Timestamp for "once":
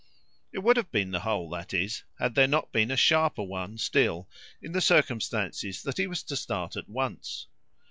6.89-7.45